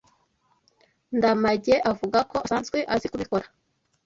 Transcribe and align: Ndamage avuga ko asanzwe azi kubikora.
Ndamage 1.17 1.73
avuga 1.91 2.19
ko 2.29 2.35
asanzwe 2.45 2.77
azi 2.93 3.07
kubikora. 3.11 3.45